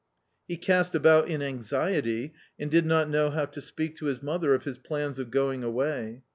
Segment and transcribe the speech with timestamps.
[0.47, 4.55] He cast about in anxiety and did not know how to speak to his mother
[4.55, 6.23] of his plans of going away.